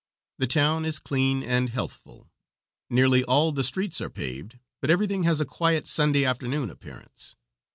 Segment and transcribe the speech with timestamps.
[0.39, 2.27] The town is clean and healthful.
[2.89, 7.35] Nearly all the streets are paved, but everything has a quiet, Sunday afternoon appearance.